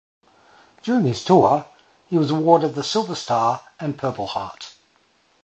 During 0.81 1.05
his 1.05 1.23
tour, 1.23 1.67
he 2.07 2.17
was 2.17 2.31
awarded 2.31 2.73
the 2.73 2.81
Silver 2.83 3.13
Star 3.13 3.61
and 3.79 3.99
Purple 3.99 4.25
Heart. 4.25 4.73